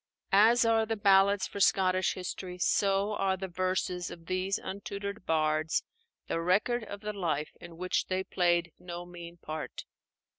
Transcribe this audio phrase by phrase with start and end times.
[0.33, 5.83] As are the ballads for Scottish history, so are the verses of these untutored bards
[6.27, 9.83] the record of the life in which they played no mean part.